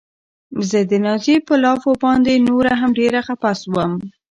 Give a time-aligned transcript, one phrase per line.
[0.69, 3.91] زه د نازيې په لافو باندې نوره هم ډېره خپه شوم.